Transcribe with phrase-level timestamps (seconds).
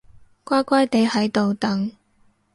[0.43, 1.91] 乖乖哋喺度等